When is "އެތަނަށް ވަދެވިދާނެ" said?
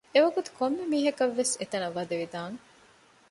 1.59-2.57